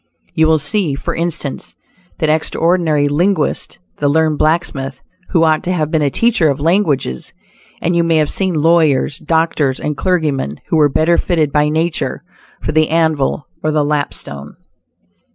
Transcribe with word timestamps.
You 0.33 0.47
will 0.47 0.57
see, 0.57 0.95
for 0.95 1.13
instance, 1.13 1.75
that 2.17 2.27
extraordinary 2.27 3.07
linguist 3.07 3.77
the 3.97 4.09
"learned 4.09 4.39
blacksmith," 4.39 4.99
who 5.29 5.43
ought 5.43 5.61
to 5.65 5.71
have 5.71 5.91
been 5.91 6.01
a 6.01 6.09
teacher 6.09 6.49
of 6.49 6.59
languages; 6.59 7.33
and 7.83 7.95
you 7.95 8.03
may 8.03 8.15
have 8.15 8.31
seen 8.31 8.55
lawyers, 8.55 9.19
doctors 9.19 9.79
and 9.79 9.95
clergymen 9.95 10.59
who 10.69 10.77
were 10.77 10.89
better 10.89 11.19
fitted 11.19 11.51
by 11.51 11.69
nature 11.69 12.23
for 12.63 12.71
the 12.71 12.89
anvil 12.89 13.45
or 13.61 13.69
the 13.69 13.83
lapstone. 13.85 14.55